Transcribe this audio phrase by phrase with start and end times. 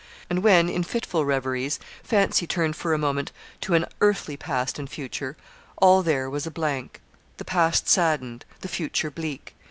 [0.31, 4.89] And when, in fitful reveries, fancy turned for a moment to an earthly past and
[4.89, 5.37] future,
[5.77, 6.99] all there was a blank
[7.37, 9.53] the past saddened, the future bleak.